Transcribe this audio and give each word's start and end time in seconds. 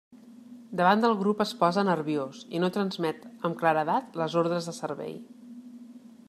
Davant 0.79 1.01
del 1.03 1.11
grup 1.19 1.43
es 1.45 1.51
posa 1.59 1.83
nerviós 1.89 2.39
i 2.59 2.63
no 2.63 2.71
transmet 2.79 3.29
amb 3.51 3.61
claredat 3.61 4.19
les 4.23 4.39
ordres 4.43 4.71
de 4.71 4.75
servei. 4.81 5.15